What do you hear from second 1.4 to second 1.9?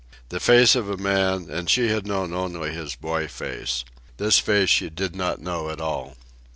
and she